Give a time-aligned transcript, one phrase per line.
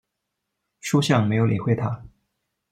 [0.79, 2.03] 叔向没有理会他。